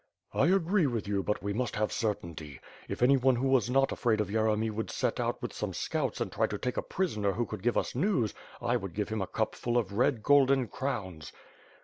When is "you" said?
1.07-1.21